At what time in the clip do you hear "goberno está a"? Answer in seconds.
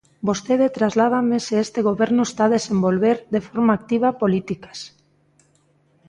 1.89-2.53